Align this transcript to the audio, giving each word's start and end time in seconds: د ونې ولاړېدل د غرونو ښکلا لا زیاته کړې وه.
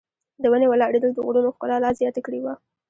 د 0.41 0.43
ونې 0.51 0.67
ولاړېدل 0.69 1.11
د 1.13 1.19
غرونو 1.25 1.53
ښکلا 1.55 1.77
لا 1.83 1.89
زیاته 1.99 2.21
کړې 2.25 2.39
وه. 2.41 2.53